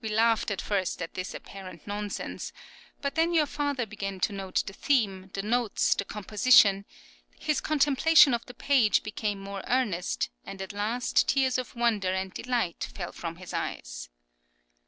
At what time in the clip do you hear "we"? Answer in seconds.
0.00-0.08